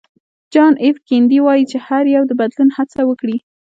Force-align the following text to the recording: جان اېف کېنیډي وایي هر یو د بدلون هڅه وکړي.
جان 0.53 0.73
اېف 0.83 0.97
کېنیډي 1.07 1.39
وایي 1.43 1.63
هر 1.87 2.03
یو 2.15 2.23
د 2.27 2.31
بدلون 2.39 2.69
هڅه 2.77 3.01
وکړي. 3.09 3.37